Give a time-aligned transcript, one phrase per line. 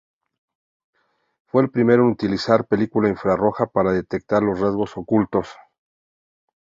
[1.45, 5.49] Fue el primero en utilizar película infrarroja para detectar los rasgos ocultos.